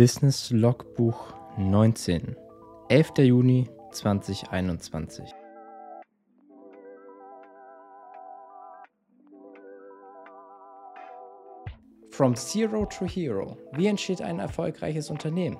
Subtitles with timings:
[0.00, 2.34] Business Logbuch 19,
[2.88, 3.18] 11.
[3.18, 5.26] Juni 2021.
[12.08, 13.58] From Zero to Hero.
[13.72, 15.58] Wie entsteht ein erfolgreiches Unternehmen?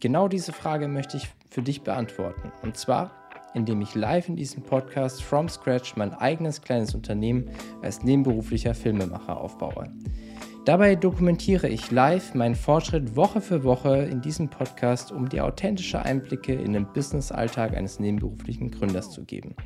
[0.00, 2.50] Genau diese Frage möchte ich für dich beantworten.
[2.62, 3.10] Und zwar,
[3.52, 7.50] indem ich live in diesem Podcast From Scratch mein eigenes kleines Unternehmen
[7.82, 9.92] als nebenberuflicher Filmemacher aufbaue.
[10.64, 16.00] Dabei dokumentiere ich live meinen Fortschritt Woche für Woche in diesem Podcast, um dir authentische
[16.00, 19.56] Einblicke in den Business-Alltag eines nebenberuflichen Gründers zu geben.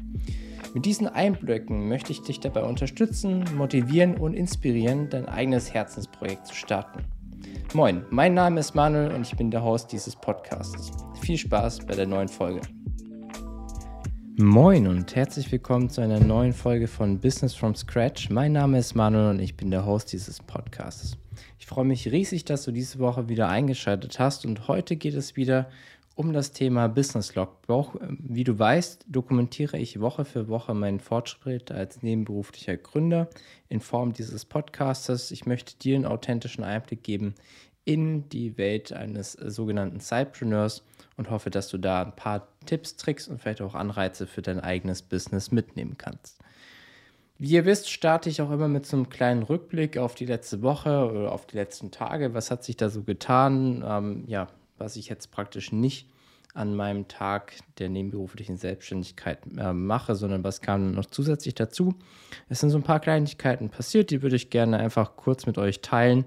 [0.72, 6.54] Mit diesen Einblicken möchte ich dich dabei unterstützen, motivieren und inspirieren, dein eigenes Herzensprojekt zu
[6.54, 7.04] starten.
[7.74, 10.92] Moin, mein Name ist Manuel und ich bin der Host dieses Podcasts.
[11.20, 12.62] Viel Spaß bei der neuen Folge.
[14.38, 18.28] Moin und herzlich willkommen zu einer neuen Folge von Business from Scratch.
[18.28, 21.16] Mein Name ist Manuel und ich bin der Host dieses Podcasts.
[21.58, 25.36] Ich freue mich riesig, dass du diese Woche wieder eingeschaltet hast und heute geht es
[25.36, 25.70] wieder
[26.16, 27.94] um das Thema Business Logbuch.
[28.10, 33.30] Wie du weißt, dokumentiere ich Woche für Woche meinen Fortschritt als nebenberuflicher Gründer
[33.70, 35.30] in Form dieses Podcastes.
[35.30, 37.36] Ich möchte dir einen authentischen Einblick geben
[37.86, 40.84] in die Welt eines sogenannten Sidepreneurs
[41.16, 44.60] und hoffe, dass du da ein paar Tipps, Tricks und vielleicht auch Anreize für dein
[44.60, 46.38] eigenes Business mitnehmen kannst.
[47.38, 50.62] Wie ihr wisst, starte ich auch immer mit so einem kleinen Rückblick auf die letzte
[50.62, 52.34] Woche oder auf die letzten Tage.
[52.34, 53.84] Was hat sich da so getan?
[53.86, 56.08] Ähm, ja, was ich jetzt praktisch nicht
[56.54, 61.94] an meinem Tag der nebenberuflichen Selbstständigkeit äh, mache, sondern was kam noch zusätzlich dazu.
[62.48, 65.82] Es sind so ein paar Kleinigkeiten passiert, die würde ich gerne einfach kurz mit euch
[65.82, 66.24] teilen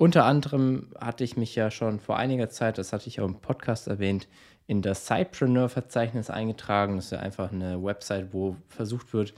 [0.00, 3.34] unter anderem hatte ich mich ja schon vor einiger Zeit, das hatte ich auch im
[3.34, 4.28] Podcast erwähnt,
[4.70, 6.94] in das Sidepreneur-Verzeichnis eingetragen.
[6.94, 9.34] Das ist ja einfach eine Website, wo versucht wird,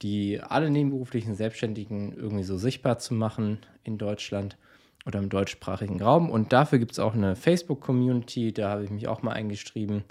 [0.00, 4.56] die alle nebenberuflichen Selbstständigen irgendwie so sichtbar zu machen in Deutschland
[5.04, 6.30] oder im deutschsprachigen Raum.
[6.30, 10.04] Und dafür gibt es auch eine Facebook-Community, da habe ich mich auch mal eingeschrieben.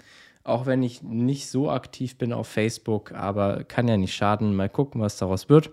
[0.43, 4.53] Auch wenn ich nicht so aktiv bin auf Facebook, aber kann ja nicht schaden.
[4.53, 5.71] Mal gucken, was daraus wird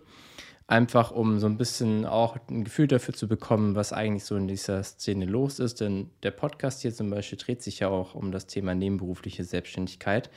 [0.73, 4.49] einfach um so ein bisschen auch ein Gefühl dafür zu bekommen, was eigentlich so in
[4.49, 5.83] dieser Szene los ist.
[5.83, 10.31] Denn der Podcast hier zum Beispiel dreht sich ja auch um das Thema nebenberufliche Selbstständigkeit.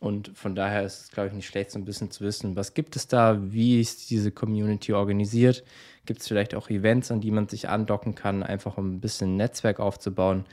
[0.00, 2.72] Und von daher ist es, glaube ich, nicht schlecht, so ein bisschen zu wissen, was
[2.72, 5.64] gibt es da, wie ist diese Community organisiert,
[6.06, 9.36] gibt es vielleicht auch Events, an die man sich andocken kann, einfach um ein bisschen
[9.36, 10.44] Netzwerk aufzubauen.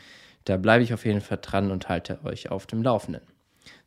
[0.43, 3.23] Da bleibe ich auf jeden Fall dran und halte euch auf dem Laufenden.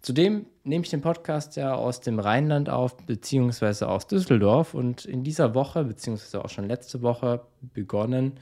[0.04, 4.75] Zudem nehme ich den Podcast ja aus dem Rheinland auf, beziehungsweise aus Düsseldorf.
[4.75, 7.41] Und in dieser Woche, beziehungsweise auch schon letzte Woche
[7.72, 8.32] begonnen,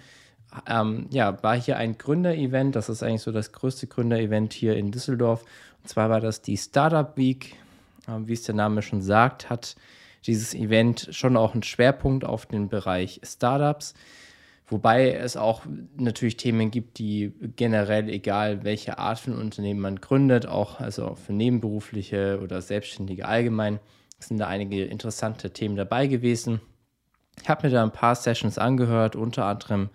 [0.68, 2.74] ähm, ja, war hier ein Gründerevent.
[2.74, 5.44] Das ist eigentlich so das größte Gründerevent hier in Düsseldorf.
[5.80, 7.54] Und zwar war das die Startup Week.
[8.08, 9.76] Ähm, wie es der Name schon sagt, hat
[10.26, 13.94] dieses Event schon auch einen Schwerpunkt auf den Bereich Startups.
[14.72, 15.62] Wobei es auch
[15.97, 21.34] natürlich Themen gibt, die generell, egal welche Art von Unternehmen man gründet, auch also für
[21.34, 23.81] Nebenberufliche oder Selbstständige allgemein,
[24.19, 26.62] sind da einige interessante Themen dabei gewesen.
[27.43, 29.91] Ich habe mir da ein paar Sessions angehört, unter anderem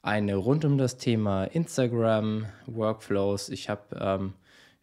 [0.00, 3.50] eine rund um das Thema Instagram, Workflows.
[3.50, 4.32] Ich habe ähm,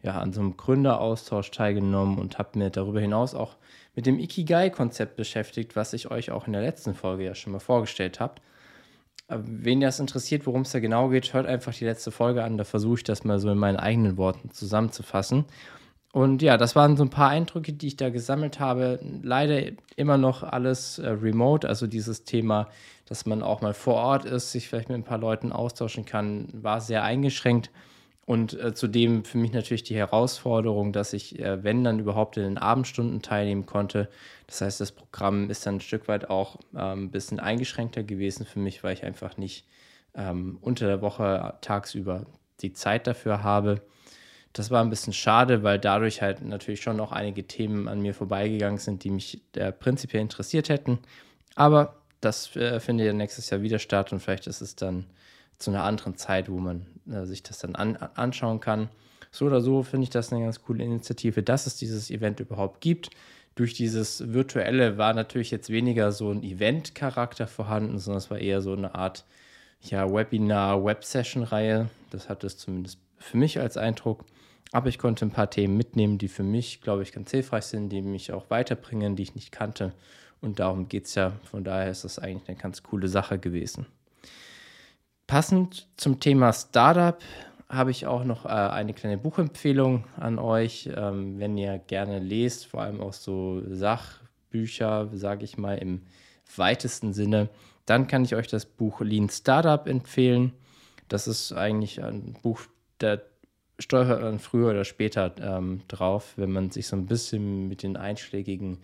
[0.02, 3.56] ja, an so einem Gründeraustausch teilgenommen und habe mir darüber hinaus auch
[3.96, 7.58] mit dem Ikigai-Konzept beschäftigt, was ich euch auch in der letzten Folge ja schon mal
[7.58, 8.36] vorgestellt habe.
[9.44, 12.58] Wen das interessiert, worum es da genau geht, hört einfach die letzte Folge an.
[12.58, 15.44] Da versuche ich das mal so in meinen eigenen Worten zusammenzufassen.
[16.12, 19.00] Und ja, das waren so ein paar Eindrücke, die ich da gesammelt habe.
[19.22, 22.68] Leider immer noch alles äh, remote, also dieses Thema,
[23.06, 26.48] dass man auch mal vor Ort ist, sich vielleicht mit ein paar Leuten austauschen kann,
[26.52, 27.70] war sehr eingeschränkt.
[28.24, 32.44] Und äh, zudem für mich natürlich die Herausforderung, dass ich, äh, wenn dann überhaupt in
[32.44, 34.08] den Abendstunden teilnehmen konnte.
[34.46, 38.46] Das heißt, das Programm ist dann ein Stück weit auch ähm, ein bisschen eingeschränkter gewesen
[38.46, 39.66] für mich, weil ich einfach nicht
[40.14, 42.26] ähm, unter der Woche tagsüber
[42.60, 43.82] die Zeit dafür habe.
[44.52, 48.14] Das war ein bisschen schade, weil dadurch halt natürlich schon noch einige Themen an mir
[48.14, 50.98] vorbeigegangen sind, die mich äh, prinzipiell interessiert hätten.
[51.54, 55.06] Aber das äh, findet ja nächstes Jahr wieder statt und vielleicht ist es dann
[55.62, 58.88] zu einer anderen Zeit, wo man äh, sich das dann an, anschauen kann.
[59.30, 62.80] So oder so finde ich das eine ganz coole Initiative, dass es dieses Event überhaupt
[62.80, 63.10] gibt.
[63.54, 68.62] Durch dieses Virtuelle war natürlich jetzt weniger so ein Event-Charakter vorhanden, sondern es war eher
[68.62, 69.24] so eine Art
[69.80, 71.88] ja, Webinar-Web-Session-Reihe.
[72.10, 74.24] Das hat es zumindest für mich als Eindruck.
[74.70, 77.90] Aber ich konnte ein paar Themen mitnehmen, die für mich, glaube ich, ganz hilfreich sind,
[77.90, 79.92] die mich auch weiterbringen, die ich nicht kannte.
[80.40, 81.32] Und darum geht es ja.
[81.44, 83.86] Von daher ist das eigentlich eine ganz coole Sache gewesen.
[85.32, 87.18] Passend zum Thema Startup
[87.70, 90.90] habe ich auch noch äh, eine kleine Buchempfehlung an euch.
[90.94, 96.02] Ähm, wenn ihr gerne lest, vor allem auch so Sachbücher, sage ich mal im
[96.54, 97.48] weitesten Sinne,
[97.86, 100.52] dann kann ich euch das Buch Lean Startup empfehlen.
[101.08, 102.60] das ist eigentlich ein Buch,
[102.98, 103.16] da
[103.78, 107.96] steuert man früher oder später ähm, drauf, wenn man sich so ein bisschen mit den
[107.96, 108.80] einschlägigen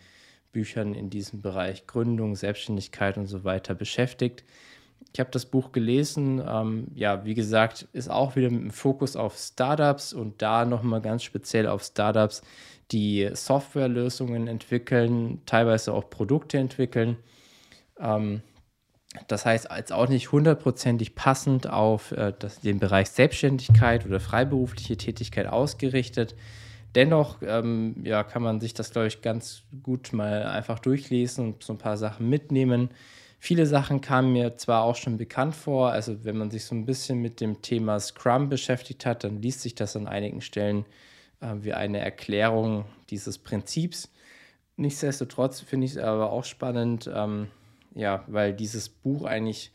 [0.53, 4.45] Büchern in diesem Bereich Gründung, Selbstständigkeit und so weiter beschäftigt.
[5.13, 6.43] Ich habe das Buch gelesen.
[6.47, 11.01] Ähm, ja, wie gesagt, ist auch wieder mit dem Fokus auf Startups und da nochmal
[11.01, 12.43] ganz speziell auf Startups,
[12.93, 17.17] die Softwarelösungen entwickeln, teilweise auch Produkte entwickeln.
[17.99, 18.43] Ähm,
[19.27, 24.97] das heißt, als auch nicht hundertprozentig passend auf äh, das, den Bereich Selbstständigkeit oder freiberufliche
[24.97, 26.35] Tätigkeit ausgerichtet.
[26.95, 31.63] Dennoch ähm, ja, kann man sich das, glaube ich, ganz gut mal einfach durchlesen und
[31.63, 32.91] so ein paar Sachen mitnehmen.
[33.41, 36.87] Viele Sachen kamen mir zwar auch schon bekannt vor, also wenn man sich so ein
[36.87, 40.85] bisschen mit dem Thema Scrum beschäftigt hat, dann liest sich das an einigen Stellen
[41.41, 44.11] äh, wie eine Erklärung dieses Prinzips.
[44.77, 47.49] Nichtsdestotrotz finde ich es aber auch spannend, ähm,
[47.95, 49.73] ja, weil dieses Buch eigentlich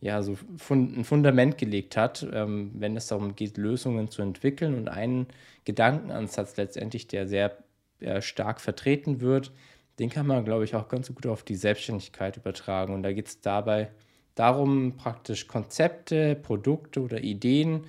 [0.00, 4.74] ja so fund ein Fundament gelegt hat, ähm, wenn es darum geht, Lösungen zu entwickeln
[4.74, 5.26] und einen
[5.64, 7.56] Gedankenansatz letztendlich, der sehr
[8.00, 9.52] äh, stark vertreten wird,
[10.00, 12.92] den kann man, glaube ich, auch ganz gut auf die Selbstständigkeit übertragen.
[12.92, 13.90] Und da geht es dabei
[14.34, 17.84] darum, praktisch Konzepte, Produkte oder Ideen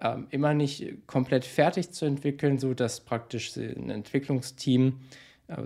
[0.00, 4.98] ähm, immer nicht komplett fertig zu entwickeln, so dass praktisch ein Entwicklungsteam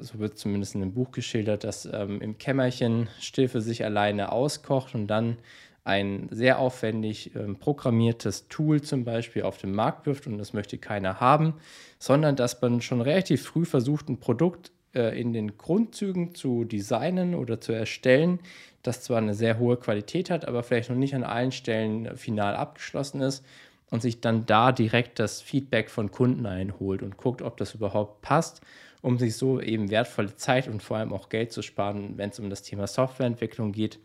[0.01, 4.33] so wird zumindest in dem Buch geschildert, dass ähm, im Kämmerchen still für sich alleine
[4.33, 5.39] auskocht und dann
[5.85, 10.79] ein sehr aufwendig ähm, programmiertes Tool zum Beispiel auf den Markt wirft und das möchte
[10.79, 11.55] keiner haben,
[11.99, 17.35] sondern dass man schon relativ früh versucht, ein Produkt äh, in den Grundzügen zu designen
[17.35, 18.41] oder zu erstellen,
[18.83, 22.57] das zwar eine sehr hohe Qualität hat, aber vielleicht noch nicht an allen Stellen final
[22.57, 23.45] abgeschlossen ist
[23.91, 28.23] und sich dann da direkt das Feedback von Kunden einholt und guckt, ob das überhaupt
[28.23, 28.63] passt
[29.07, 32.41] um sich so eben wertvolle Zeit und vor allem auch Geld zu sparen, wenn es
[32.41, 34.01] um das Thema Softwareentwicklung geht.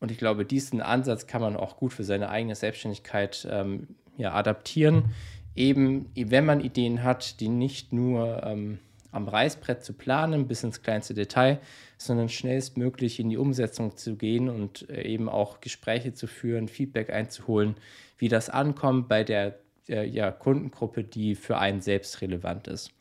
[0.00, 4.32] Und ich glaube, diesen Ansatz kann man auch gut für seine eigene Selbstständigkeit ähm, ja,
[4.32, 5.14] adaptieren.
[5.54, 8.80] Eben, wenn man Ideen hat, die nicht nur ähm,
[9.12, 11.60] am Reißbrett zu planen, bis ins kleinste Detail,
[11.98, 17.10] sondern schnellstmöglich in die Umsetzung zu gehen und äh, eben auch Gespräche zu führen, Feedback
[17.10, 17.76] einzuholen,
[18.18, 19.58] wie das ankommt bei der
[19.88, 22.92] äh, ja, Kundengruppe, die für einen selbst relevant ist.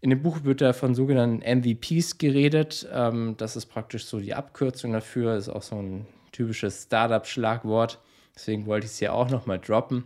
[0.00, 2.86] In dem Buch wird da von sogenannten MVPs geredet.
[2.92, 5.36] Ähm, das ist praktisch so die Abkürzung dafür.
[5.36, 7.98] Ist auch so ein typisches Startup-Schlagwort.
[8.34, 10.04] Deswegen wollte ich es hier auch nochmal droppen.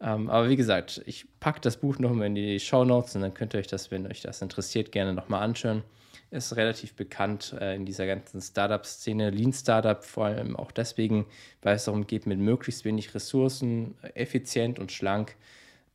[0.00, 3.34] Ähm, aber wie gesagt, ich packe das Buch nochmal in die Show Notes und dann
[3.34, 5.82] könnt ihr euch das, wenn euch das interessiert, gerne nochmal anschauen.
[6.30, 11.26] Ist relativ bekannt äh, in dieser ganzen Startup-Szene, Lean Startup vor allem auch deswegen,
[11.60, 15.36] weil es darum geht, mit möglichst wenig Ressourcen effizient und schlank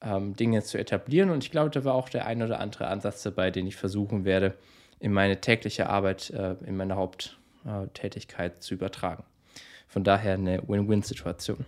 [0.02, 1.30] ähm, Dinge zu etablieren.
[1.30, 4.25] Und ich glaube, da war auch der ein oder andere Ansatz dabei, den ich versuchen
[4.25, 4.56] werde,
[5.00, 9.24] in meine tägliche Arbeit, äh, in meine Haupttätigkeit zu übertragen.
[9.88, 11.66] Von daher eine Win-Win-Situation.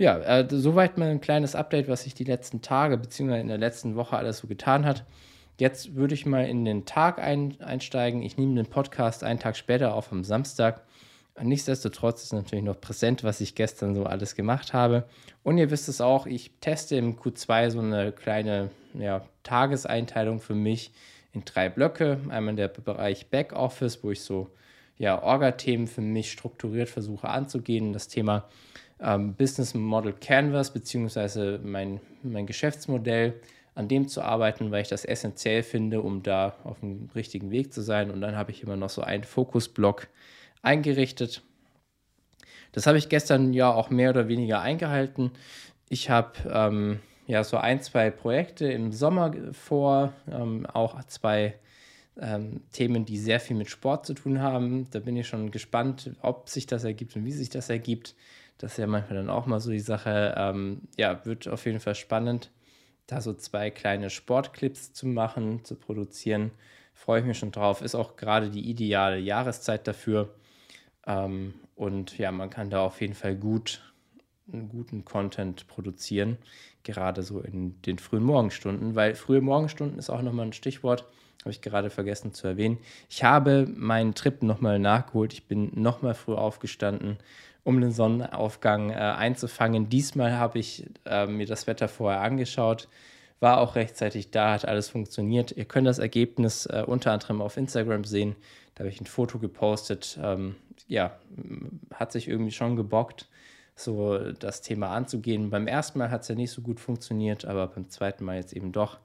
[0.00, 3.38] Ja, äh, soweit mal ein kleines Update, was sich die letzten Tage bzw.
[3.38, 5.04] in der letzten Woche alles so getan hat.
[5.58, 8.22] Jetzt würde ich mal in den Tag ein, einsteigen.
[8.22, 10.86] Ich nehme den Podcast einen Tag später auf am Samstag.
[11.42, 15.04] Nichtsdestotrotz ist natürlich noch präsent, was ich gestern so alles gemacht habe.
[15.42, 20.54] Und ihr wisst es auch, ich teste im Q2 so eine kleine ja, Tageseinteilung für
[20.54, 20.92] mich
[21.34, 22.20] in drei Blöcke.
[22.30, 24.48] Einmal der Bereich Backoffice, wo ich so
[24.96, 27.92] ja, Orga-Themen für mich strukturiert versuche anzugehen.
[27.92, 28.48] Das Thema
[29.02, 33.34] ähm, Business Model Canvas, beziehungsweise mein, mein Geschäftsmodell,
[33.74, 37.72] an dem zu arbeiten, weil ich das essentiell finde, um da auf dem richtigen Weg
[37.72, 38.10] zu sein.
[38.10, 40.08] Und dann habe ich immer noch so einen Fokusblock
[40.62, 41.42] eingerichtet.
[42.72, 45.32] Das habe ich gestern ja auch mehr oder weniger eingehalten.
[45.88, 51.54] Ich habe ähm, ja so ein, zwei Projekte im Sommer vor, ähm, auch zwei
[52.20, 54.88] ähm, Themen, die sehr viel mit Sport zu tun haben.
[54.90, 58.14] Da bin ich schon gespannt, ob sich das ergibt und wie sich das ergibt.
[58.60, 60.34] Das ist ja manchmal dann auch mal so die Sache.
[60.36, 62.50] Ähm, ja, wird auf jeden Fall spannend,
[63.06, 66.50] da so zwei kleine Sportclips zu machen, zu produzieren.
[66.92, 67.80] Freue ich mich schon drauf.
[67.80, 70.34] Ist auch gerade die ideale Jahreszeit dafür.
[71.06, 73.80] Ähm, und ja, man kann da auf jeden Fall gut
[74.52, 76.36] einen guten Content produzieren,
[76.82, 81.06] gerade so in den frühen Morgenstunden, weil frühe Morgenstunden ist auch nochmal ein Stichwort,
[81.40, 82.78] habe ich gerade vergessen zu erwähnen.
[83.08, 87.16] Ich habe meinen Trip nochmal nachgeholt, ich bin nochmal früh aufgestanden,
[87.64, 89.88] um den Sonnenaufgang äh, einzufangen.
[89.88, 92.88] Diesmal habe ich äh, mir das Wetter vorher angeschaut,
[93.40, 95.52] war auch rechtzeitig da, hat alles funktioniert.
[95.52, 98.36] Ihr könnt das Ergebnis äh, unter anderem auf Instagram sehen.
[98.74, 100.18] Da habe ich ein Foto gepostet.
[100.22, 100.56] Ähm,
[100.88, 101.18] ja,
[101.94, 103.28] hat sich irgendwie schon gebockt,
[103.76, 105.50] so das Thema anzugehen.
[105.50, 108.52] Beim ersten Mal hat es ja nicht so gut funktioniert, aber beim zweiten Mal jetzt
[108.52, 108.98] eben doch.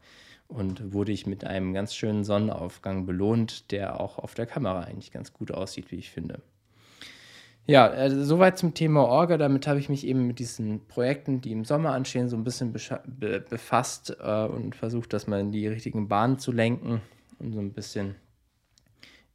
[0.48, 5.12] Und wurde ich mit einem ganz schönen Sonnenaufgang belohnt, der auch auf der Kamera eigentlich
[5.12, 6.42] ganz gut aussieht, wie ich finde.
[7.68, 9.38] Ja, also soweit zum Thema Orga.
[9.38, 12.72] Damit habe ich mich eben mit diesen Projekten, die im Sommer anstehen, so ein bisschen
[12.74, 17.02] be befasst äh, und versucht, das mal in die richtigen Bahnen zu lenken
[17.40, 18.16] und so ein bisschen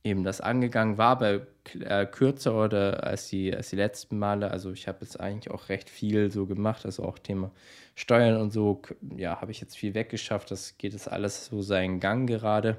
[0.02, 1.46] eben das angegangen war, aber
[1.78, 4.50] äh, kürzer oder als die, als die letzten Male.
[4.50, 7.50] Also ich habe jetzt eigentlich auch recht viel so gemacht, also auch Thema
[7.94, 8.80] Steuern und so,
[9.16, 10.50] ja, habe ich jetzt viel weggeschafft.
[10.50, 12.78] Das geht jetzt alles so seinen Gang gerade.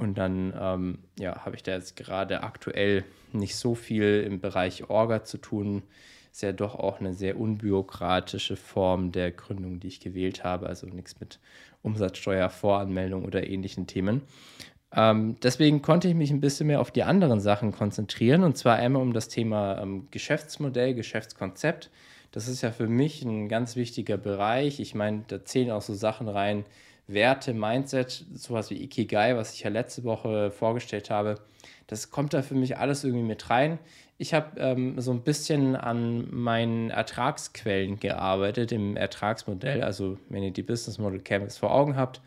[0.00, 4.88] Und dann ähm, ja, habe ich da jetzt gerade aktuell nicht so viel im Bereich
[4.88, 5.82] Orga zu tun.
[6.32, 10.68] Ist ja doch auch eine sehr unbürokratische Form der Gründung, die ich gewählt habe.
[10.68, 11.38] Also nichts mit
[11.82, 14.22] Umsatzsteuervoranmeldung oder ähnlichen Themen.
[14.96, 18.42] Ähm, deswegen konnte ich mich ein bisschen mehr auf die anderen Sachen konzentrieren.
[18.42, 21.90] Und zwar einmal um das Thema ähm, Geschäftsmodell, Geschäftskonzept.
[22.32, 24.80] Das ist ja für mich ein ganz wichtiger Bereich.
[24.80, 26.64] Ich meine, da zählen auch so Sachen rein
[27.12, 31.36] Werte, Mindset, sowas wie Ikigai, was ich ja letzte Woche vorgestellt habe,
[31.86, 33.78] das kommt da für mich alles irgendwie mit rein.
[34.16, 39.82] Ich habe ähm, so ein bisschen an meinen Ertragsquellen gearbeitet im Ertragsmodell.
[39.82, 42.20] Also, wenn ihr die Business Model Canvas vor Augen habt,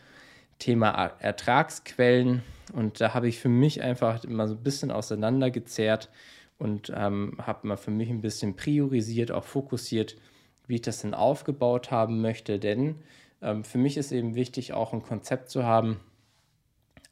[0.60, 2.42] Thema Ertragsquellen.
[2.74, 6.10] Und da habe ich für mich einfach mal so ein bisschen auseinandergezerrt
[6.58, 10.16] und ähm, habe mal für mich ein bisschen priorisiert, auch fokussiert,
[10.68, 12.60] wie ich das denn aufgebaut haben möchte.
[12.60, 12.96] Denn
[13.64, 16.00] für mich ist eben wichtig, auch ein Konzept zu haben,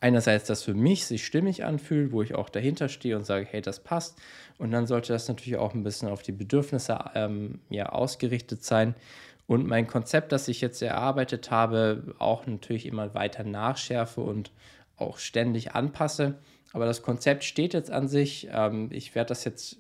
[0.02, 3.62] einerseits, das für mich sich stimmig anfühlt, wo ich auch dahinter stehe und sage, hey,
[3.62, 4.20] das passt.
[4.58, 8.96] Und dann sollte das natürlich auch ein bisschen auf die Bedürfnisse ähm, ja, ausgerichtet sein.
[9.48, 14.52] Und mein Konzept, das ich jetzt erarbeitet habe, auch natürlich immer weiter nachschärfe und
[14.98, 16.40] auch ständig anpasse.
[16.74, 18.48] Aber das Konzept steht jetzt an sich.
[18.52, 19.78] Ähm, ich werde das jetzt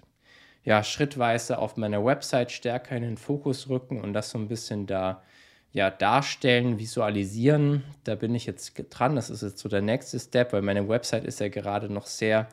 [0.63, 4.86] ja schrittweise auf meiner Website stärker in den Fokus rücken und das so ein bisschen
[4.86, 5.24] da
[5.74, 7.84] ja, darstellen, visualisieren.
[8.04, 9.16] Da bin ich jetzt dran.
[9.16, 12.48] Das ist jetzt so der nächste Step, weil meine Website ist ja gerade noch sehr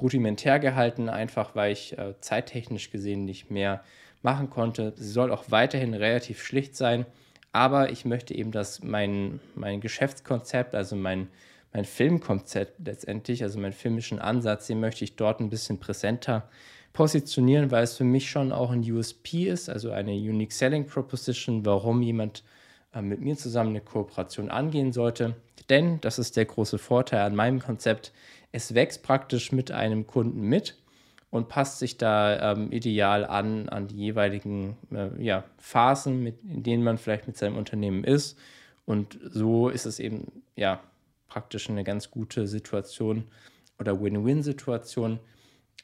[0.00, 3.84] rudimentär gehalten, einfach weil ich äh, zeittechnisch gesehen nicht mehr
[4.22, 4.94] machen konnte.
[4.96, 7.04] Sie soll auch weiterhin relativ schlicht sein,
[7.52, 11.28] aber ich möchte eben, dass mein, mein Geschäftskonzept, also mein,
[11.72, 16.48] mein Filmkonzept letztendlich, also meinen filmischen Ansatz, den möchte ich dort ein bisschen präsenter
[16.94, 21.64] positionieren, weil es für mich schon auch ein USP ist, also eine Unique Selling Proposition,
[21.66, 22.42] warum jemand
[23.00, 25.36] mit mir zusammen eine Kooperation angehen sollte.
[25.70, 28.12] Denn, das ist der große Vorteil an meinem Konzept,
[28.50, 30.76] es wächst praktisch mit einem Kunden mit
[31.30, 36.62] und passt sich da ähm, ideal an an die jeweiligen äh, ja, Phasen, mit, in
[36.62, 38.38] denen man vielleicht mit seinem Unternehmen ist.
[38.84, 40.80] Und so ist es eben ja
[41.28, 43.24] praktisch eine ganz gute Situation
[43.78, 45.18] oder Win-Win-Situation.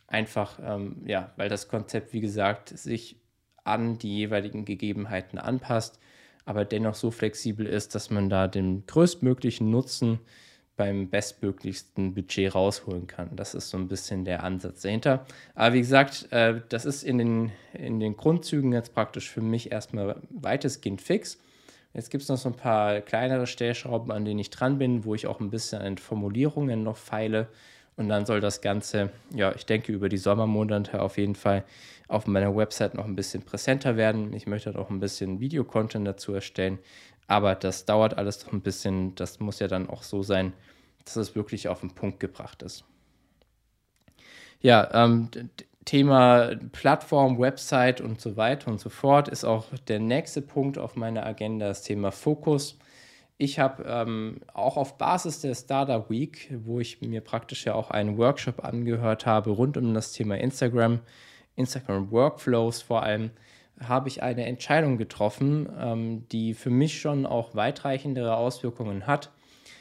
[0.06, 3.16] Einfach, ähm, ja, weil das Konzept, wie gesagt, sich
[3.64, 5.98] an die jeweiligen Gegebenheiten anpasst
[6.48, 10.18] aber dennoch so flexibel ist, dass man da den größtmöglichen Nutzen
[10.78, 13.36] beim bestmöglichsten Budget rausholen kann.
[13.36, 15.26] Das ist so ein bisschen der Ansatz dahinter.
[15.54, 19.72] Aber wie gesagt, äh, das ist in den, in den Grundzügen jetzt praktisch für mich
[19.72, 21.38] erstmal weitestgehend fix.
[21.92, 25.14] Jetzt gibt es noch so ein paar kleinere Stellschrauben, an denen ich dran bin, wo
[25.14, 27.48] ich auch ein bisschen an Formulierungen noch feile.
[27.96, 31.64] Und dann soll das Ganze, ja, ich denke, über die Sommermonate auf jeden Fall
[32.08, 34.32] auf meiner Website noch ein bisschen präsenter werden.
[34.32, 36.78] Ich möchte auch ein bisschen Videocontent dazu erstellen,
[37.26, 39.14] aber das dauert alles noch ein bisschen.
[39.14, 40.54] Das muss ja dann auch so sein,
[41.04, 42.84] dass es wirklich auf den Punkt gebracht ist.
[44.60, 45.28] Ja, ähm,
[45.84, 50.96] Thema Plattform, Website und so weiter und so fort ist auch der nächste Punkt auf
[50.96, 52.78] meiner Agenda, das Thema Fokus.
[53.38, 57.90] Ich habe ähm, auch auf Basis der Startup Week, wo ich mir praktisch ja auch
[57.90, 61.00] einen Workshop angehört habe rund um das Thema Instagram,
[61.58, 63.30] Instagram Workflows vor allem,
[63.80, 69.30] habe ich eine Entscheidung getroffen, ähm, die für mich schon auch weitreichendere Auswirkungen hat.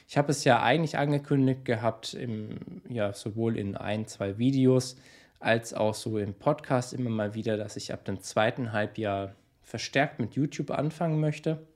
[0.07, 4.97] Ich habe es ja eigentlich angekündigt gehabt, im, ja, sowohl in ein, zwei Videos
[5.39, 10.19] als auch so im Podcast immer mal wieder, dass ich ab dem zweiten Halbjahr verstärkt
[10.19, 11.67] mit YouTube anfangen möchte.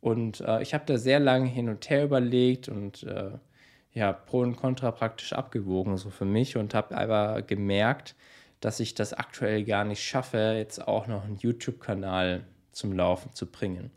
[0.00, 3.32] Und äh, ich habe da sehr lange hin und her überlegt und äh,
[3.92, 8.14] ja, Pro und Contra praktisch abgewogen, so für mich und habe aber gemerkt,
[8.64, 13.44] dass ich das aktuell gar nicht schaffe, jetzt auch noch einen YouTube-Kanal zum Laufen zu
[13.44, 13.90] bringen.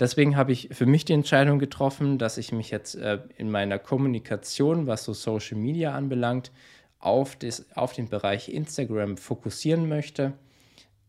[0.00, 3.78] Deswegen habe ich für mich die Entscheidung getroffen, dass ich mich jetzt äh, in meiner
[3.78, 6.50] Kommunikation, was so Social Media anbelangt,
[6.98, 10.32] auf, das, auf den Bereich Instagram fokussieren möchte.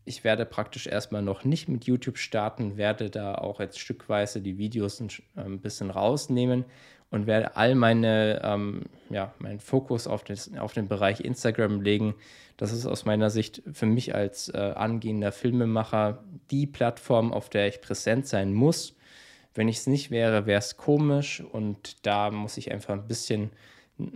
[0.04, 4.58] Ich werde praktisch erstmal noch nicht mit YouTube starten, werde da auch jetzt stückweise die
[4.58, 6.64] Videos ein, ein bisschen rausnehmen
[7.10, 12.14] und werde all meine, ähm, ja, meinen Fokus auf, das, auf den Bereich Instagram legen,
[12.56, 17.68] das ist aus meiner Sicht für mich als äh, angehender Filmemacher die Plattform, auf der
[17.68, 18.94] ich präsent sein muss.
[19.54, 23.50] Wenn ich es nicht wäre, wäre es komisch und da muss ich einfach ein bisschen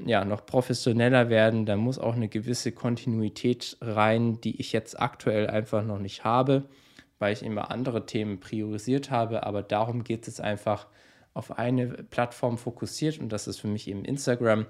[0.07, 1.67] ja, noch professioneller werden.
[1.67, 6.65] Da muss auch eine gewisse Kontinuität rein, die ich jetzt aktuell einfach noch nicht habe,
[7.19, 9.45] weil ich immer andere Themen priorisiert habe.
[9.45, 10.87] Aber darum geht es einfach
[11.39, 14.67] auf eine Plattform fokussiert und das ist für mich eben Instagram.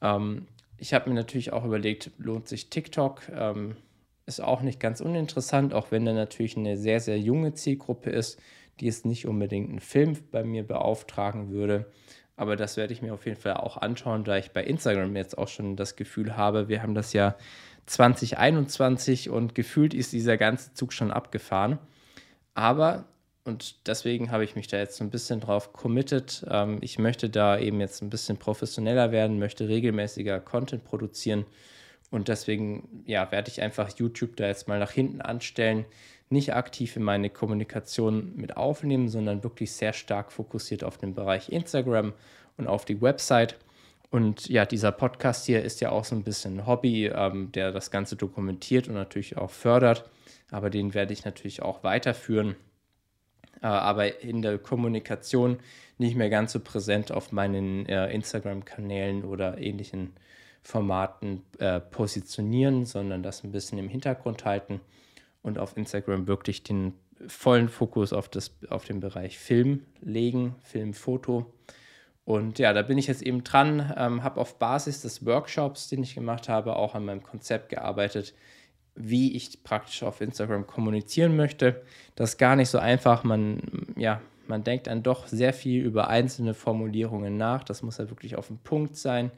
[0.00, 0.46] Ähm,
[0.78, 3.22] ich habe mir natürlich auch überlegt, lohnt sich TikTok?
[3.28, 3.76] Ähm,
[4.24, 8.40] ist auch nicht ganz uninteressant, auch wenn da natürlich eine sehr, sehr junge Zielgruppe ist,
[8.80, 11.90] die es nicht unbedingt einen Film bei mir beauftragen würde.
[12.36, 15.36] Aber das werde ich mir auf jeden Fall auch anschauen, da ich bei Instagram jetzt
[15.36, 17.36] auch schon das Gefühl habe, wir haben das Jahr
[17.86, 21.78] 2021 und gefühlt ist dieser ganze Zug schon abgefahren.
[22.54, 23.06] Aber,
[23.46, 27.30] und deswegen habe ich mich da jetzt so ein bisschen drauf committed, ähm, ich möchte
[27.30, 31.46] da eben jetzt ein bisschen professioneller werden, möchte regelmäßiger Content produzieren.
[32.10, 35.84] Und deswegen, ja, werde ich einfach YouTube da jetzt mal nach hinten anstellen,
[36.28, 41.48] nicht aktiv in meine Kommunikation mit aufnehmen, sondern wirklich sehr stark fokussiert auf den Bereich
[41.48, 42.12] Instagram
[42.56, 43.56] und auf die Website.
[44.10, 47.72] Und ja, dieser Podcast hier ist ja auch so ein bisschen ein Hobby, ähm, der
[47.72, 50.08] das Ganze dokumentiert und natürlich auch fördert.
[50.50, 52.56] Aber den werde ich natürlich auch weiterführen.
[53.62, 55.58] Äh, aber in der Kommunikation
[55.98, 60.12] nicht mehr ganz so präsent auf meinen äh, Instagram-Kanälen oder ähnlichen
[60.62, 64.80] Formaten äh, positionieren, sondern das ein bisschen im Hintergrund halten
[65.42, 66.94] und auf Instagram wirklich den
[67.28, 71.46] vollen Fokus auf, das, auf den Bereich Film legen, Film, Foto.
[72.24, 76.02] Und ja, da bin ich jetzt eben dran, ähm, habe auf Basis des Workshops, den
[76.02, 78.34] ich gemacht habe, auch an meinem Konzept gearbeitet,
[78.96, 81.82] wie ich praktisch auf Instagram kommunizieren möchte.
[82.14, 83.24] Das ist gar nicht so einfach.
[83.24, 83.60] Man,
[83.96, 87.64] ja, man denkt dann doch sehr viel über einzelne Formulierungen nach.
[87.64, 89.30] Das muss ja wirklich auf den Punkt sein.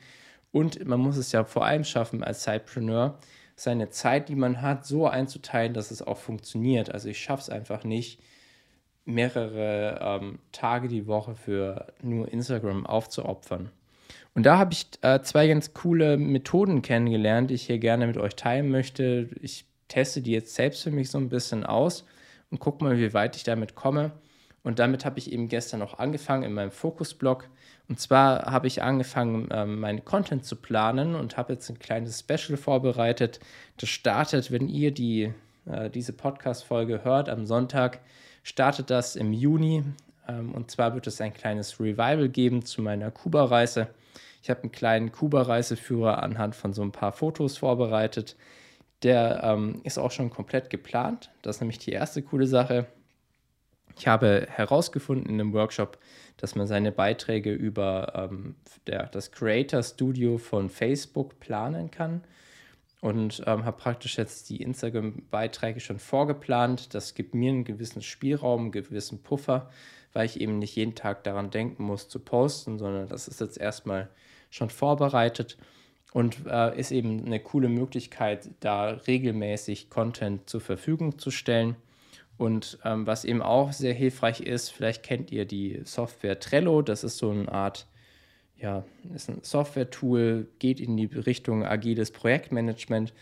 [0.53, 3.19] Und man muss es ja vor allem schaffen als Sidepreneur,
[3.55, 6.93] seine Zeit, die man hat, so einzuteilen, dass es auch funktioniert.
[6.93, 8.21] Also ich schaffe es einfach nicht,
[9.05, 13.71] mehrere ähm, Tage die Woche für nur Instagram aufzuopfern.
[14.35, 18.17] Und da habe ich äh, zwei ganz coole Methoden kennengelernt, die ich hier gerne mit
[18.17, 19.29] euch teilen möchte.
[19.41, 22.05] Ich teste die jetzt selbst für mich so ein bisschen aus
[22.51, 24.13] und gucke mal, wie weit ich damit komme.
[24.63, 27.49] Und damit habe ich eben gestern auch angefangen in meinem Fokusblog.
[27.89, 32.21] Und zwar habe ich angefangen, ähm, meinen Content zu planen und habe jetzt ein kleines
[32.21, 33.41] Special vorbereitet.
[33.79, 35.33] Das startet, wenn ihr die,
[35.65, 38.01] äh, diese Podcast-Folge hört, am Sonntag,
[38.43, 39.85] startet das im Juni.
[40.29, 43.89] Ähm, und zwar wird es ein kleines Revival geben zu meiner Kuba-Reise.
[44.43, 48.37] Ich habe einen kleinen Kuba-Reiseführer anhand von so ein paar Fotos vorbereitet.
[49.03, 51.31] Der ähm, ist auch schon komplett geplant.
[51.43, 52.87] Das ist nämlich die erste coole Sache.
[53.97, 55.99] Ich habe herausgefunden in einem Workshop,
[56.37, 58.55] dass man seine Beiträge über ähm,
[58.87, 62.23] der, das Creator Studio von Facebook planen kann
[63.01, 66.95] und ähm, habe praktisch jetzt die Instagram-Beiträge schon vorgeplant.
[66.95, 69.69] Das gibt mir einen gewissen Spielraum, einen gewissen Puffer,
[70.19, 73.57] weil ich eben nicht jeden Tag daran denken muss zu posten, sondern das ist jetzt
[73.57, 74.09] erstmal
[74.51, 75.57] schon vorbereitet
[76.13, 81.77] und äh, ist eben eine coole Möglichkeit, da regelmäßig Content zur Verfügung zu stellen.
[82.37, 87.05] Und ähm, was eben auch sehr hilfreich ist, vielleicht kennt ihr die Software Trello, das
[87.05, 87.87] ist so eine Art,
[88.57, 93.15] ja, ist ein Software-Tool, geht in die Richtung agiles Projektmanagement.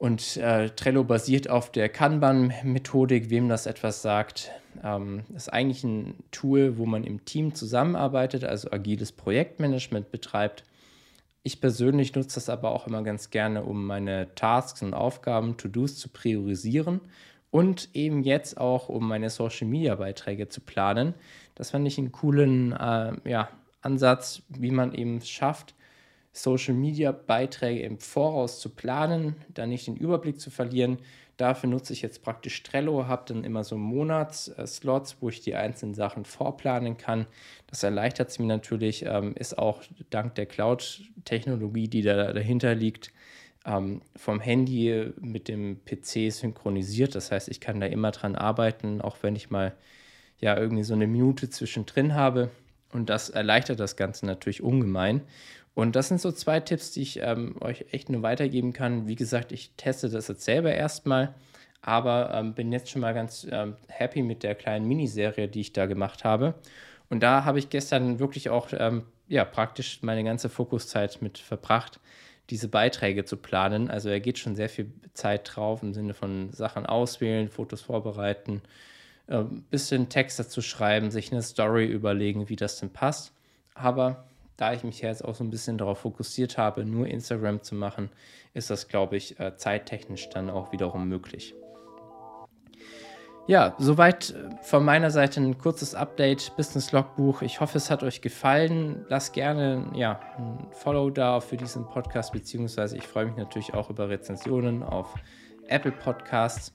[0.00, 4.50] Und äh, Trello basiert auf der Kanban-Methodik, wem das etwas sagt.
[4.82, 10.64] Ähm, ist eigentlich ein Tool, wo man im Team zusammenarbeitet, also agiles Projektmanagement betreibt.
[11.42, 15.98] Ich persönlich nutze das aber auch immer ganz gerne, um meine Tasks und Aufgaben, To-Dos
[15.98, 17.02] zu priorisieren
[17.50, 21.12] und eben jetzt auch, um meine Social Media Beiträge zu planen.
[21.54, 23.50] Das fand ich einen coolen äh, ja,
[23.82, 25.74] Ansatz, wie man eben schafft,
[26.32, 30.98] Social Media Beiträge im Voraus zu planen, da nicht den Überblick zu verlieren.
[31.36, 35.94] Dafür nutze ich jetzt praktisch Trello, habe dann immer so Monatsslots, wo ich die einzelnen
[35.94, 37.26] Sachen vorplanen kann.
[37.66, 43.10] Das erleichtert es mir natürlich, ähm, ist auch dank der Cloud-Technologie, die da dahinter liegt,
[43.64, 47.14] ähm, vom Handy mit dem PC synchronisiert.
[47.14, 49.74] Das heißt, ich kann da immer dran arbeiten, auch wenn ich mal
[50.40, 52.50] ja irgendwie so eine Minute zwischendrin habe.
[52.92, 55.22] Und das erleichtert das Ganze natürlich ungemein.
[55.74, 59.06] Und das sind so zwei Tipps, die ich ähm, euch echt nur weitergeben kann.
[59.06, 61.34] Wie gesagt, ich teste das jetzt selber erstmal,
[61.80, 65.72] aber ähm, bin jetzt schon mal ganz ähm, happy mit der kleinen Miniserie, die ich
[65.72, 66.54] da gemacht habe.
[67.08, 72.00] Und da habe ich gestern wirklich auch ähm, ja, praktisch meine ganze Fokuszeit mit verbracht,
[72.50, 73.88] diese Beiträge zu planen.
[73.90, 78.60] Also er geht schon sehr viel Zeit drauf im Sinne von Sachen auswählen, Fotos vorbereiten,
[79.28, 83.32] ein äh, bisschen Text dazu schreiben, sich eine Story überlegen, wie das denn passt.
[83.74, 84.24] Aber
[84.60, 88.10] da ich mich jetzt auch so ein bisschen darauf fokussiert habe, nur Instagram zu machen,
[88.52, 91.54] ist das, glaube ich, äh, zeittechnisch dann auch wiederum möglich.
[93.46, 97.42] Ja, soweit von meiner Seite ein kurzes Update, Business Logbuch.
[97.42, 99.04] Ich hoffe, es hat euch gefallen.
[99.08, 103.90] Lasst gerne ja, ein Follow da für diesen Podcast, beziehungsweise ich freue mich natürlich auch
[103.90, 105.14] über Rezensionen auf
[105.68, 106.74] Apple Podcasts.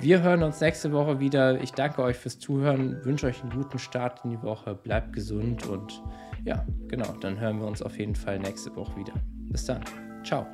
[0.00, 1.60] Wir hören uns nächste Woche wieder.
[1.60, 5.66] Ich danke euch fürs Zuhören, wünsche euch einen guten Start in die Woche, bleibt gesund
[5.66, 6.02] und
[6.42, 9.12] ja, genau, dann hören wir uns auf jeden Fall nächste Woche wieder.
[9.50, 9.84] Bis dann.
[10.24, 10.46] Ciao.